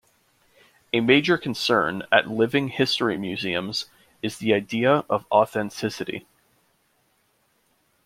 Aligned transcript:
A 0.93 0.99
major 0.99 1.37
concern 1.37 2.01
at 2.11 2.27
living 2.27 2.69
history 2.69 3.19
museums 3.19 3.85
is 4.23 4.39
the 4.39 4.51
idea 4.51 5.05
of 5.11 5.27
authenticity. 5.31 6.25